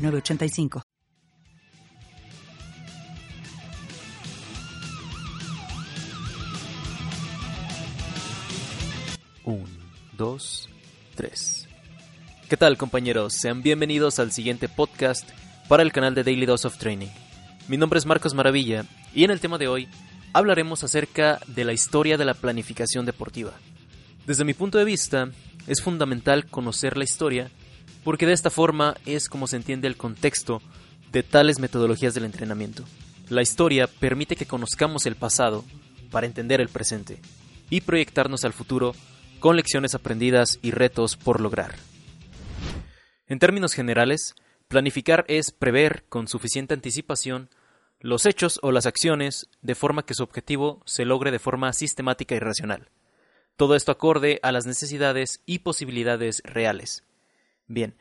[0.00, 0.82] 985.
[9.44, 9.66] Un,
[10.16, 10.68] dos,
[11.14, 11.68] tres.
[12.48, 13.34] ¿Qué tal compañeros?
[13.34, 15.28] Sean bienvenidos al siguiente podcast
[15.68, 17.08] para el canal de Daily Dose of Training.
[17.68, 19.88] Mi nombre es Marcos Maravilla y en el tema de hoy
[20.32, 23.52] hablaremos acerca de la historia de la planificación deportiva.
[24.26, 25.30] Desde mi punto de vista,
[25.66, 27.50] es fundamental conocer la historia
[28.04, 30.62] porque de esta forma es como se entiende el contexto
[31.12, 32.84] de tales metodologías del entrenamiento.
[33.28, 35.64] La historia permite que conozcamos el pasado
[36.10, 37.20] para entender el presente
[37.68, 38.94] y proyectarnos al futuro
[39.38, 41.76] con lecciones aprendidas y retos por lograr.
[43.26, 44.34] En términos generales,
[44.68, 47.48] planificar es prever con suficiente anticipación
[48.00, 52.34] los hechos o las acciones de forma que su objetivo se logre de forma sistemática
[52.34, 52.88] y racional.
[53.56, 57.04] Todo esto acorde a las necesidades y posibilidades reales.
[57.70, 57.94] Bien,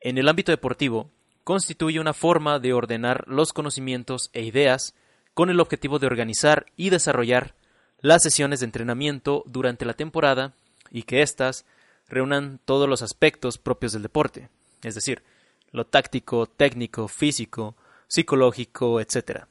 [0.00, 1.10] en el ámbito deportivo,
[1.44, 4.94] constituye una forma de ordenar los conocimientos e ideas
[5.34, 7.54] con el objetivo de organizar y desarrollar
[8.00, 10.54] las sesiones de entrenamiento durante la temporada
[10.90, 11.66] y que éstas
[12.08, 14.48] reúnan todos los aspectos propios del deporte,
[14.82, 15.22] es decir,
[15.70, 17.76] lo táctico, técnico, físico,
[18.08, 19.44] psicológico, etc.,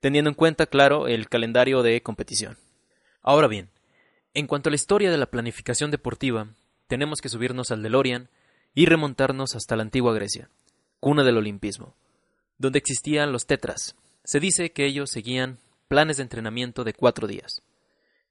[0.00, 2.58] teniendo en cuenta, claro, el calendario de competición.
[3.22, 3.70] Ahora bien,
[4.34, 6.48] en cuanto a la historia de la planificación deportiva,
[6.88, 8.28] tenemos que subirnos al DeLorean
[8.74, 10.50] y remontarnos hasta la antigua Grecia,
[11.00, 11.94] cuna del olimpismo,
[12.58, 13.96] donde existían los tetras.
[14.24, 17.62] Se dice que ellos seguían planes de entrenamiento de cuatro días,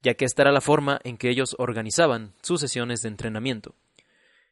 [0.04, 3.76] ya que esta era la forma en que ellos organizaban sus sesiones de entrenamiento.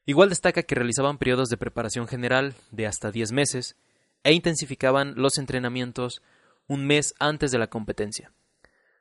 [0.06, 3.76] Igual destaca que realizaban periodos de preparación general de hasta diez meses
[4.24, 6.22] e intensificaban los entrenamientos
[6.68, 8.32] un mes antes de la competencia.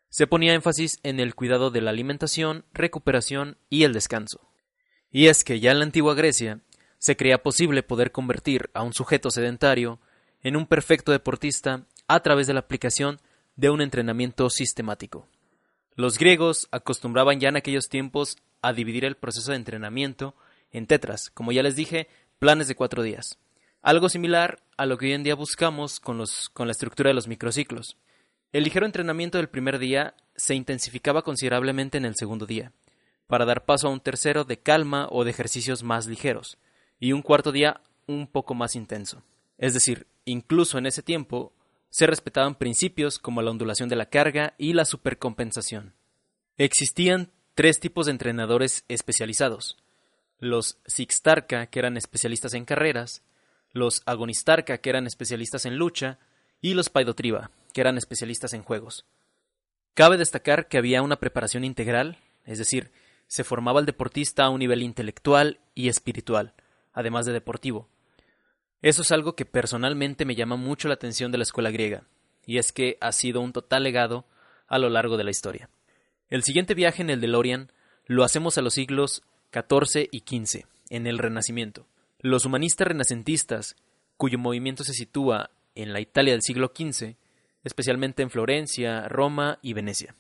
[0.09, 4.41] Se ponía énfasis en el cuidado de la alimentación, recuperación y el descanso.
[5.11, 6.61] Y es que ya en la antigua Grecia
[7.05, 10.01] se creía posible poder convertir a un sujeto sedentario
[10.43, 13.21] en un perfecto deportista a través de la aplicación
[13.57, 15.29] de un entrenamiento sistemático.
[15.97, 20.35] Los griegos acostumbraban ya en aquellos tiempos a dividir el proceso de entrenamiento
[20.73, 23.39] en tetras, como ya les dije, planes de cuatro días.
[23.83, 27.15] Algo similar a lo que hoy en día buscamos con, los, con la estructura de
[27.15, 27.99] los microciclos.
[28.51, 32.73] El ligero entrenamiento del primer día se intensificaba considerablemente en el segundo día,
[33.27, 36.57] para dar paso a un tercero de calma o de ejercicios más ligeros,
[36.99, 39.23] y un cuarto día un poco más intenso.
[39.59, 41.53] Es decir, incluso en ese tiempo
[41.91, 45.95] se respetaban principios como la ondulación de la carga y la supercompensación.
[46.57, 49.77] Existían tres tipos de entrenadores especializados.
[50.39, 53.23] Los Sixtarca, que eran especialistas en carreras,
[53.73, 56.19] los Agonistarca, que eran especialistas en lucha,
[56.61, 59.05] y los Paidotriba, que eran especialistas en juegos.
[59.95, 62.91] Cabe destacar que había una preparación integral, es decir,
[63.27, 66.55] se formaba el deportista a un nivel intelectual y espiritual,
[66.95, 67.89] además de deportivo.
[68.81, 72.05] Eso es algo que personalmente me llama mucho la atención de la escuela griega,
[72.47, 74.25] y es que ha sido un total legado
[74.67, 75.69] a lo largo de la historia.
[76.31, 77.71] El siguiente viaje en el DeLorean
[78.07, 79.23] lo hacemos a los siglos
[79.53, 81.87] XIV y XV, en el Renacimiento.
[82.19, 83.77] Los humanistas renacentistas,
[84.17, 87.17] cuyo movimiento se sitúa en la Italia del siglo XV,
[87.65, 90.15] especialmente en Florencia, Roma y Venecia.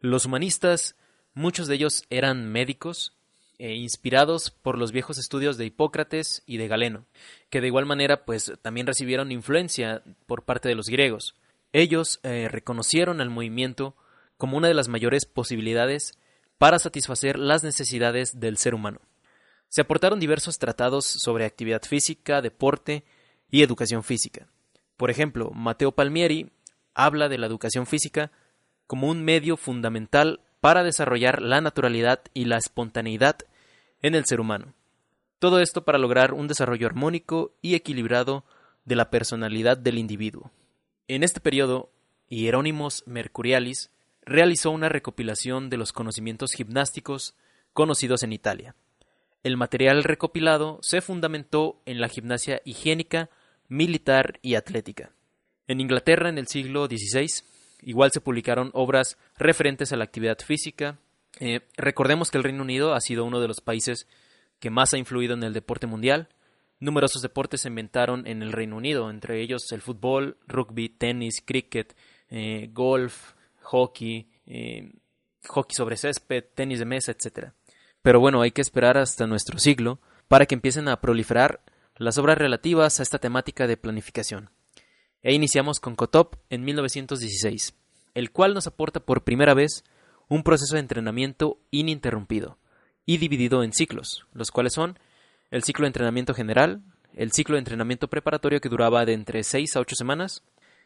[0.00, 0.96] Los humanistas,
[1.34, 3.15] muchos de ellos eran médicos,
[3.58, 7.06] e inspirados por los viejos estudios de Hipócrates y de Galeno,
[7.50, 11.34] que de igual manera pues también recibieron influencia por parte de los griegos.
[11.72, 13.96] Ellos eh, reconocieron al movimiento
[14.36, 16.18] como una de las mayores posibilidades
[16.58, 19.00] para satisfacer las necesidades del ser humano.
[19.68, 23.04] Se aportaron diversos tratados sobre actividad física, deporte
[23.50, 24.48] y educación física.
[24.96, 26.50] Por ejemplo, Mateo Palmieri
[26.94, 28.32] habla de la educación física
[28.86, 33.36] como un medio fundamental para desarrollar la naturalidad y la espontaneidad
[34.02, 34.74] en el ser humano.
[35.38, 38.44] Todo esto para lograr un desarrollo armónico y equilibrado
[38.84, 40.50] de la personalidad del individuo.
[41.06, 41.92] En este periodo,
[42.30, 43.90] Hieronymus Mercurialis
[44.22, 47.36] realizó una recopilación de los conocimientos gimnásticos
[47.72, 48.74] conocidos en Italia.
[49.44, 53.30] El material recopilado se fundamentó en la gimnasia higiénica,
[53.68, 55.12] militar y atlética.
[55.68, 57.44] En Inglaterra en el siglo XVI
[57.82, 60.98] Igual se publicaron obras referentes a la actividad física.
[61.38, 64.06] Eh, recordemos que el Reino Unido ha sido uno de los países
[64.58, 66.28] que más ha influido en el deporte mundial.
[66.78, 71.96] numerosos deportes se inventaron en el Reino Unido, entre ellos el fútbol, rugby, tenis, cricket,
[72.28, 73.32] eh, golf,
[73.62, 74.92] hockey, eh,
[75.48, 77.52] hockey sobre césped, tenis de mesa, etc.
[78.02, 81.62] Pero bueno, hay que esperar hasta nuestro siglo para que empiecen a proliferar
[81.96, 84.50] las obras relativas a esta temática de planificación.
[85.26, 87.74] E iniciamos con COTOP en 1916,
[88.14, 89.82] el cual nos aporta por primera vez
[90.28, 92.58] un proceso de entrenamiento ininterrumpido
[93.06, 95.00] y dividido en ciclos, los cuales son
[95.50, 96.80] el ciclo de entrenamiento general,
[97.12, 100.44] el ciclo de entrenamiento preparatorio que duraba de entre 6 a 8 semanas,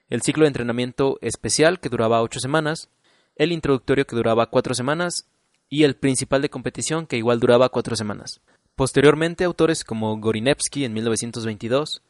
[0.09, 2.89] el ciclo de entrenamiento especial que duraba 8 semanas,
[3.37, 5.29] el introductorio que duraba 4 semanas
[5.69, 8.41] y el principal de competición que igual duraba 4 semanas.
[8.75, 12.01] Posteriormente, autores como Gorinevsky en 1922,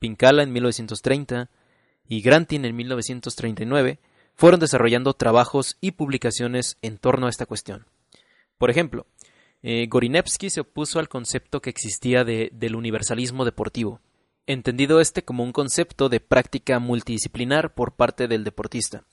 [0.00, 1.48] Pincala en 1930
[2.08, 3.98] y Grantin en 1939
[4.34, 7.86] fueron desarrollando trabajos y publicaciones en torno a esta cuestión.
[8.58, 9.06] Por ejemplo,
[9.62, 14.00] eh, Gorinevsky se opuso al concepto que existía de, del universalismo deportivo,
[14.46, 19.04] entendido este como un concepto de práctica multidisciplinar por parte del deportista.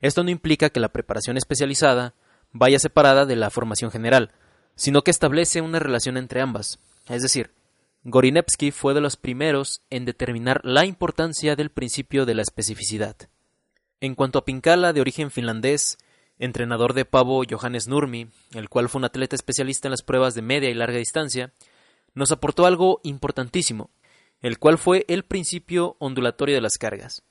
[0.00, 2.14] Esto no implica que la preparación especializada
[2.52, 4.30] vaya separada de la formación general,
[4.74, 6.78] sino que establece una relación entre ambas.
[7.08, 7.50] Es decir,
[8.04, 13.16] Gorinevsky fue de los primeros en determinar la importancia del principio de la especificidad.
[14.00, 15.98] En cuanto a Pinkala, de origen finlandés,
[16.40, 20.42] entrenador de pavo Johannes Nurmi, el cual fue un atleta especialista en las pruebas de
[20.42, 21.52] media y larga distancia,
[22.14, 23.90] nos aportó algo importantísimo,
[24.40, 27.22] el cual fue el principio ondulatorio de las cargas.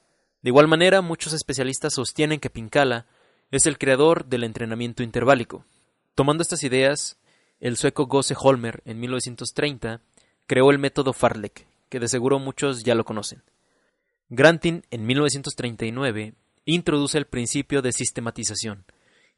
[0.42, 3.08] De igual manera, muchos especialistas sostienen que Pinkala
[3.52, 5.66] es el creador del entrenamiento interválico.
[6.16, 7.20] Tomando estas ideas,
[7.60, 10.02] el sueco Gosse Holmer, en 1930,
[10.52, 13.42] creó el método Farlek, que de seguro muchos ya lo conocen.
[14.28, 16.34] Grantin, en 1939,
[16.66, 18.84] introduce el principio de sistematización,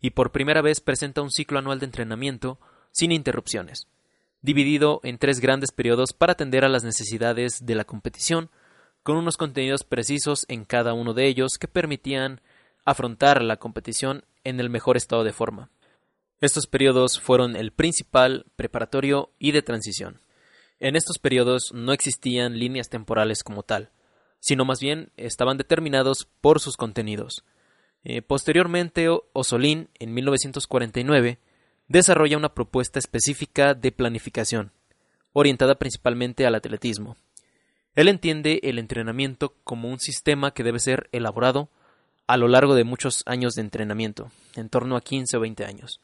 [0.01, 2.59] y por primera vez presenta un ciclo anual de entrenamiento
[2.91, 3.85] sin interrupciones,
[4.41, 8.49] dividido en tres grandes periodos para atender a las necesidades de la competición,
[9.03, 12.41] con unos contenidos precisos en cada uno de ellos que permitían
[12.85, 15.69] afrontar la competición en el mejor estado de forma.
[16.41, 20.22] Estos periodos fueron el principal, preparatorio y de transición.
[20.83, 23.91] En estos periodos no existían líneas temporales como tal,
[24.41, 27.45] sino más bien estaban determinados por sus contenidos.
[28.03, 31.39] Eh, posteriormente, Osolín, en 1949,
[31.87, 34.73] desarrolla una propuesta específica de planificación,
[35.31, 37.15] orientada principalmente al atletismo.
[37.95, 41.69] Él entiende el entrenamiento como un sistema que debe ser elaborado
[42.27, 46.01] a lo largo de muchos años de entrenamiento, en torno a 15 o 20 años.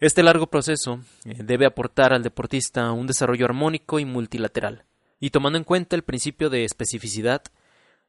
[0.00, 4.84] Este largo proceso eh, debe aportar al deportista un desarrollo armónico y multilateral,
[5.18, 7.42] y tomando en cuenta el principio de especificidad,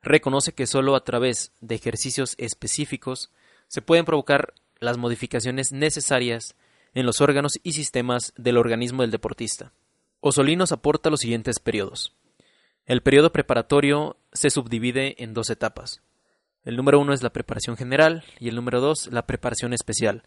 [0.03, 3.31] reconoce que solo a través de ejercicios específicos
[3.67, 6.55] se pueden provocar las modificaciones necesarias
[6.93, 9.71] en los órganos y sistemas del organismo del deportista.
[10.19, 12.15] Osolinos aporta los siguientes periodos.
[12.85, 16.01] El periodo preparatorio se subdivide en dos etapas.
[16.63, 20.23] El número uno es la preparación general y el número dos la preparación especial,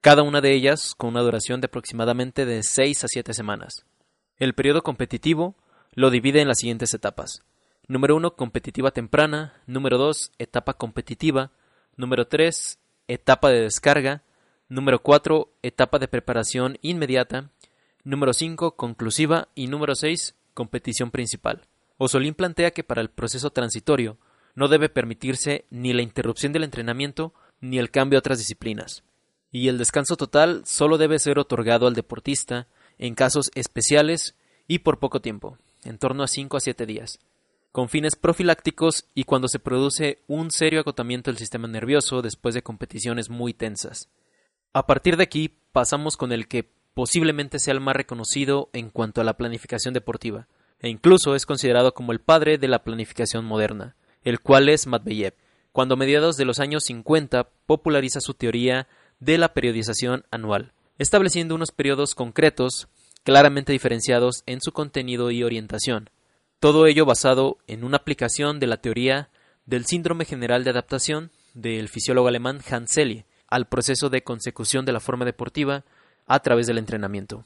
[0.00, 3.84] cada una de ellas con una duración de aproximadamente de seis a siete semanas.
[4.38, 5.56] El periodo competitivo
[5.92, 7.42] lo divide en las siguientes etapas.
[7.86, 9.60] Número uno, competitiva temprana.
[9.66, 11.50] Número dos, etapa competitiva.
[11.96, 14.22] Número tres, etapa de descarga.
[14.68, 17.50] Número cuatro, etapa de preparación inmediata.
[18.02, 19.48] Número cinco, conclusiva.
[19.54, 21.66] Y número seis, competición principal.
[21.98, 24.16] Osolín plantea que para el proceso transitorio
[24.54, 29.04] no debe permitirse ni la interrupción del entrenamiento ni el cambio a otras disciplinas.
[29.52, 34.34] Y el descanso total solo debe ser otorgado al deportista en casos especiales
[34.68, 37.18] y por poco tiempo, en torno a 5 a 7 días,
[37.72, 42.62] con fines profilácticos y cuando se produce un serio agotamiento del sistema nervioso después de
[42.62, 44.08] competiciones muy tensas.
[44.72, 49.20] A partir de aquí pasamos con el que posiblemente sea el más reconocido en cuanto
[49.20, 50.46] a la planificación deportiva,
[50.80, 55.34] e incluso es considerado como el padre de la planificación moderna, el cual es Matveyev,
[55.72, 58.88] cuando a mediados de los años 50 populariza su teoría
[59.20, 62.88] de la periodización anual, estableciendo unos periodos concretos
[63.22, 66.10] claramente diferenciados en su contenido y orientación.
[66.58, 69.30] Todo ello basado en una aplicación de la teoría
[69.66, 74.92] del síndrome general de adaptación del fisiólogo alemán Hans Selye al proceso de consecución de
[74.92, 75.84] la forma deportiva
[76.26, 77.44] a través del entrenamiento.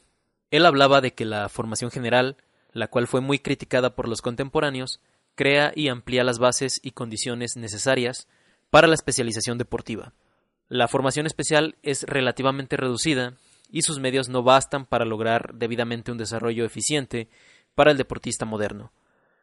[0.51, 2.37] Él hablaba de que la formación general,
[2.73, 5.01] la cual fue muy criticada por los contemporáneos,
[5.35, 8.29] crea y amplía las bases y condiciones necesarias
[8.71, 10.13] para la especialización deportiva.
[10.69, 13.35] La formación especial es relativamente reducida
[13.71, 17.29] y sus medios no bastan para lograr debidamente un desarrollo eficiente
[17.75, 18.93] para el deportista moderno.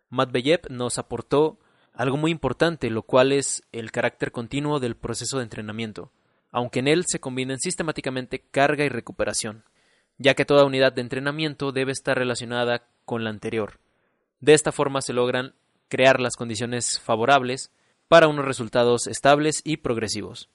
[0.10, 1.60] Matveyev nos aportó
[1.94, 6.12] algo muy importante, lo cual es el carácter continuo del proceso de entrenamiento,
[6.51, 9.63] aunque en él se combinen sistemáticamente carga y recuperación,
[10.18, 13.80] ya que toda unidad de entrenamiento debe estar relacionada con la anterior,
[14.40, 15.54] De esta forma se logran
[15.88, 17.72] crear las condiciones favorables
[18.08, 20.50] para unos resultados estables y progresivos.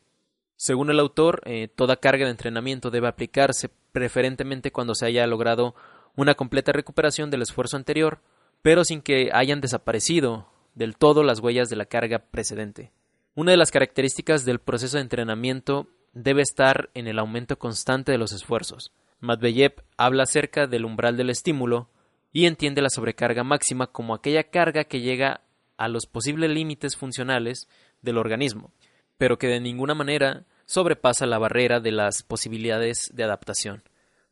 [0.57, 5.75] Según el autor, eh, toda carga de entrenamiento debe aplicarse preferentemente cuando se haya logrado
[6.17, 8.21] una completa recuperación del esfuerzo anterior,
[8.63, 12.91] pero sin que hayan desaparecido del todo las huellas de la carga precedente.
[13.35, 18.19] Una de las características del proceso de entrenamiento debe estar en el aumento constante de
[18.19, 18.93] los esfuerzos.
[19.21, 21.91] Matveyev habla acerca del umbral del estímulo
[22.33, 25.43] y entiende la sobrecarga máxima como aquella carga que llega
[25.77, 27.69] a los posibles límites funcionales
[28.01, 28.73] del organismo,
[29.19, 33.83] pero que de ninguna manera sobrepasa la barrera de las posibilidades de adaptación.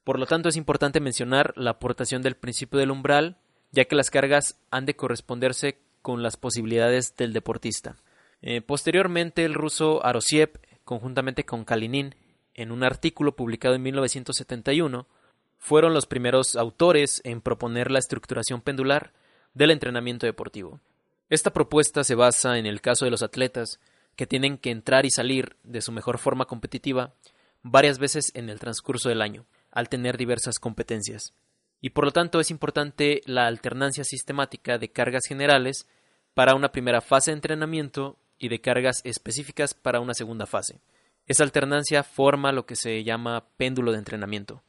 [0.03, 3.38] Por lo tanto, es importante mencionar la aportación del principio del umbral,
[3.73, 7.97] ya que las cargas han de corresponderse con las posibilidades del deportista.
[8.43, 12.14] Eh, posteriormente, el ruso Arosiev, conjuntamente con Kalinin,
[12.53, 15.07] en un artículo publicado en 1971,
[15.59, 19.12] fueron los primeros autores en proponer la estructuración pendular
[19.55, 20.81] del entrenamiento deportivo.
[21.31, 23.81] Esta propuesta se basa en el caso de los atletas
[24.16, 27.14] que tienen que entrar y salir de su mejor forma competitiva
[27.62, 31.35] varias veces en el transcurso del año, al tener diversas competencias.
[31.80, 35.88] Y por lo tanto es importante la alternancia sistemática de cargas generales
[36.35, 40.80] para una primera fase de entrenamiento y de cargas específicas para una segunda fase.
[41.26, 44.62] Esa alternancia forma lo que se llama péndulo de entrenamiento.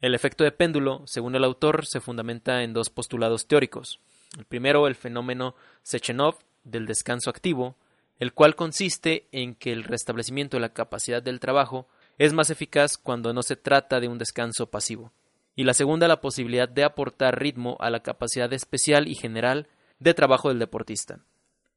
[0.00, 4.00] El efecto de péndulo, según el autor, se fundamenta en dos postulados teóricos.
[4.36, 7.76] El primero, el fenómeno Sechenov del descanso activo,
[8.18, 12.98] el cual consiste en que el restablecimiento de la capacidad del trabajo es más eficaz
[12.98, 15.12] cuando no se trata de un descanso pasivo.
[15.54, 20.14] Y la segunda, la posibilidad de aportar ritmo a la capacidad especial y general de
[20.14, 21.20] trabajo del deportista.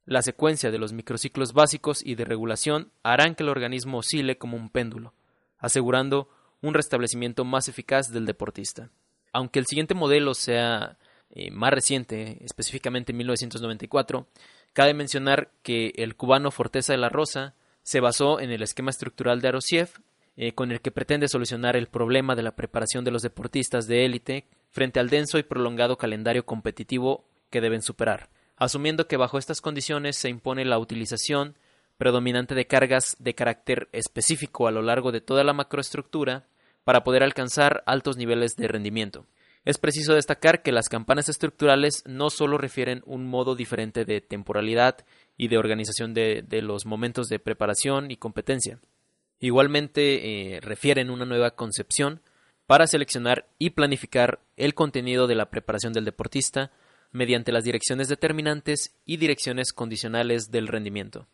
[0.05, 4.57] La secuencia de los microciclos básicos y de regulación harán que el organismo oscile como
[4.57, 5.13] un péndulo,
[5.59, 6.29] asegurando
[6.61, 8.89] un restablecimiento más eficaz del deportista.
[9.31, 10.97] Aunque el siguiente modelo sea
[11.29, 14.27] eh, más reciente, específicamente en 1994,
[14.73, 19.41] cabe mencionar que el cubano Forteza de la Rosa se basó en el esquema estructural
[19.41, 19.89] de Arosiev,
[20.37, 24.05] eh, con el que pretende solucionar el problema de la preparación de los deportistas de
[24.05, 29.59] élite frente al denso y prolongado calendario competitivo que deben superar, asumiendo que bajo estas
[29.59, 31.55] condiciones se impone la utilización
[31.97, 36.47] predominante de cargas de carácter específico a lo largo de toda la macroestructura
[36.83, 39.27] para poder alcanzar altos niveles de rendimiento.
[39.63, 45.05] Es preciso destacar que las campanas estructurales no solo refieren un modo diferente de temporalidad
[45.37, 48.79] y de organización de, los momentos de preparación y competencia.
[49.39, 52.21] Igualmente eh, refieren una nueva concepción
[52.65, 56.71] para seleccionar y planificar el contenido de la preparación del deportista
[57.11, 61.27] mediante las direcciones determinantes y direcciones condicionales del rendimiento.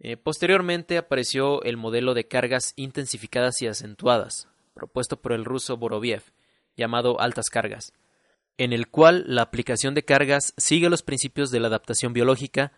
[0.00, 6.22] Eh, posteriormente apareció el modelo de cargas intensificadas y acentuadas, propuesto por el ruso Boroviev,
[6.80, 7.92] llamado altas cargas,
[8.56, 12.72] en el cual la aplicación de cargas sigue los principios de la adaptación biológica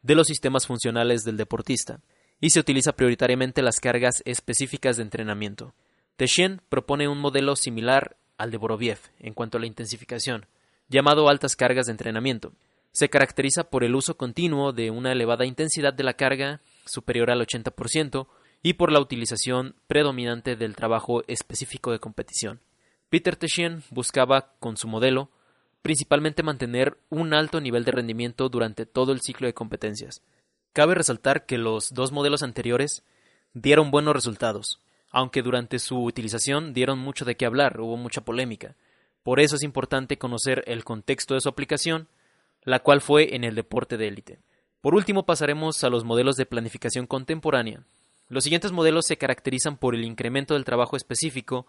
[0.00, 2.00] de los sistemas funcionales del deportista,
[2.40, 5.74] y se utiliza prioritariamente las cargas específicas de entrenamiento.
[6.16, 10.46] Techien propone un modelo similar al de Boroviev en cuanto a la intensificación,
[10.88, 12.52] llamado altas cargas de entrenamiento.
[12.92, 17.44] Se caracteriza por el uso continuo de una elevada intensidad de la carga, superior al
[17.44, 18.28] 80%,
[18.62, 22.60] y por la utilización predominante del trabajo específico de competición.
[23.10, 25.30] Peter Techien buscaba, con su modelo,
[25.80, 30.22] principalmente mantener un alto nivel de rendimiento durante todo el ciclo de competencias.
[30.74, 33.04] Cabe resaltar que los dos modelos anteriores
[33.54, 38.76] dieron buenos resultados, aunque durante su utilización dieron mucho de qué hablar, hubo mucha polémica.
[39.22, 42.08] Por eso es importante conocer el contexto de su aplicación,
[42.62, 44.38] la cual fue en el deporte de élite.
[44.82, 47.84] Por último pasaremos a los modelos de planificación contemporánea.
[48.28, 51.66] Los siguientes modelos se caracterizan por el incremento del trabajo específico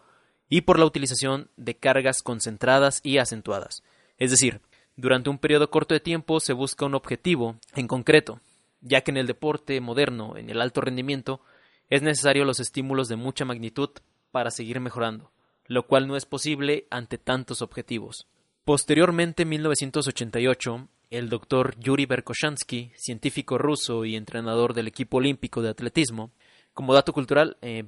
[0.50, 3.84] y por la utilización de cargas concentradas y acentuadas.
[4.18, 4.62] Es decir,
[4.96, 8.41] durante un periodo corto de tiempo se busca un objetivo en concreto,
[8.82, 11.41] ya que en el deporte moderno, en el alto rendimiento,
[11.89, 13.89] es necesario los estímulos de mucha magnitud
[14.32, 15.32] para seguir mejorando,
[15.65, 18.27] lo cual no es posible ante tantos objetivos.
[18.65, 25.70] Posteriormente, en 1988, el doctor Yuri Berkoshansky, científico ruso y entrenador del equipo olímpico de
[25.70, 26.32] atletismo,
[26.79, 27.83] como dato cultural, eh,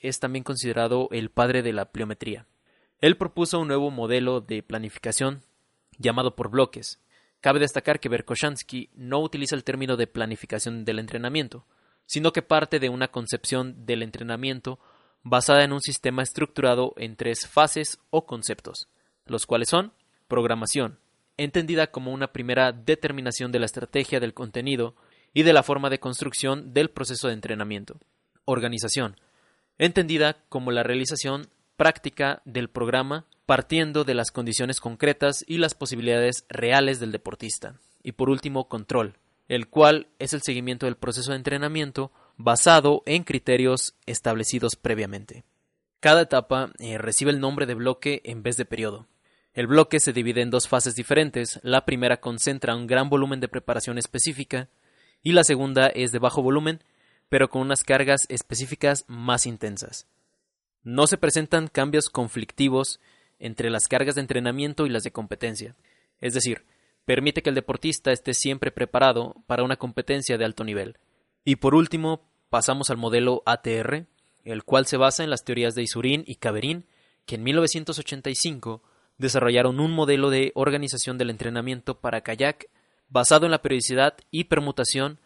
[0.00, 2.46] es también considerado el padre de la pliometría.
[3.02, 5.42] Él propuso un nuevo modelo de planificación
[5.98, 6.98] llamado por bloques.
[7.42, 11.66] Cabe destacar que Berkoshansky no utiliza el término de planificación del entrenamiento,
[12.06, 14.78] sino que parte de una concepción del entrenamiento
[15.22, 18.88] basada en un sistema estructurado en tres fases o conceptos,
[19.26, 19.92] los cuales son
[20.26, 20.98] programación,
[21.36, 24.96] entendida como una primera determinación de la estrategia del contenido
[25.32, 27.98] y de la forma de construcción del proceso de entrenamiento.
[28.44, 29.16] Organización,
[29.78, 36.44] entendida como la realización práctica del programa partiendo de las condiciones concretas y las posibilidades
[36.48, 37.80] reales del deportista.
[38.02, 39.16] Y por último, control,
[39.48, 45.42] el cual es el seguimiento del proceso de entrenamiento basado en criterios establecidos previamente.
[45.98, 49.08] Cada etapa eh, recibe el nombre de bloque en vez de periodo.
[49.52, 51.58] El bloque se divide en dos fases diferentes.
[51.64, 54.68] La primera concentra un gran volumen de preparación específica
[55.22, 56.82] y la segunda es de bajo volumen,
[57.28, 60.06] pero con unas cargas específicas más intensas.
[60.82, 63.00] No se presentan cambios conflictivos
[63.38, 65.76] entre las cargas de entrenamiento y las de competencia.
[66.20, 66.64] Es decir,
[67.04, 70.98] permite que el deportista esté siempre preparado para una competencia de alto nivel.
[71.44, 74.06] Y por último, pasamos al modelo ATR,
[74.44, 76.86] el cual se basa en las teorías de Isurín y Caverín,
[77.26, 78.82] que en 1985
[79.18, 82.68] desarrollaron un modelo de organización del entrenamiento para kayak
[83.10, 85.18] basado en la periodicidad y permutación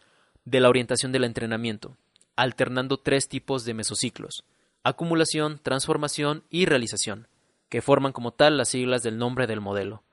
[0.45, 1.97] de la orientación del entrenamiento,
[2.35, 4.45] alternando tres tipos de mesociclos
[4.85, 7.27] acumulación, transformación y realización
[7.69, 10.05] que forman como tal las siglas del nombre del modelo.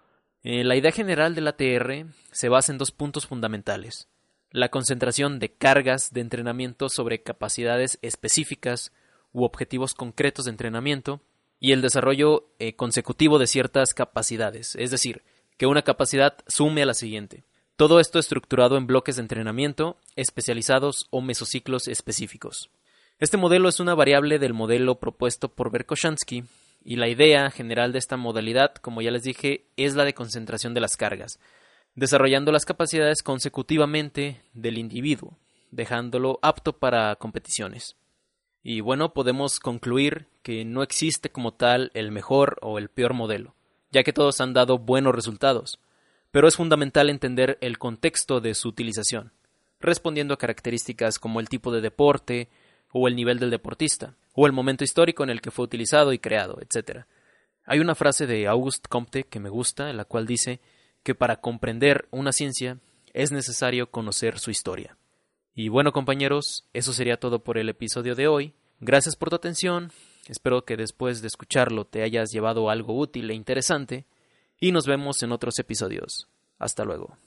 [0.44, 4.08] Eh, la idea general de la TR se basa en dos puntos fundamentales.
[4.50, 8.92] La concentración de cargas de entrenamiento sobre capacidades específicas
[9.34, 11.22] u objetivos concretos de entrenamiento
[11.60, 15.24] y el desarrollo eh, consecutivo de ciertas capacidades, es decir,
[15.58, 17.44] que una capacidad sume a la siguiente.
[17.82, 22.70] Todo esto estructurado en bloques de entrenamiento especializados o mesociclos específicos.
[23.18, 26.44] Este modelo es una variable del modelo propuesto por Berkoshansky
[26.86, 30.76] y la idea general de esta modalidad, como ya les dije, es la de concentración
[30.76, 31.40] de las cargas,
[31.96, 35.40] desarrollando las capacidades consecutivamente del individuo,
[35.72, 37.96] dejándolo apto para competiciones.
[38.62, 43.56] Y bueno, podemos concluir que no existe como tal el mejor o el peor modelo,
[43.90, 45.80] ya que todos han dado buenos resultados,
[46.32, 49.32] pero es fundamental entender el contexto de su utilización,
[49.80, 52.50] respondiendo a características como el tipo de deporte,
[52.94, 56.20] o el nivel del deportista, o el momento histórico en el que fue utilizado y
[56.20, 57.06] creado, etc.
[57.66, 60.60] Hay una frase de Auguste Comte que me gusta, en la cual dice
[61.04, 62.80] que para comprender una ciencia
[63.14, 64.98] es necesario conocer su historia.
[65.54, 68.54] Y bueno compañeros, eso sería todo por el episodio de hoy.
[68.80, 69.92] Gracias por tu atención,
[70.28, 74.06] espero que después de escucharlo te hayas llevado algo útil e interesante,
[74.62, 76.30] y nos vemos en otros episodios.
[76.58, 77.18] Hasta luego.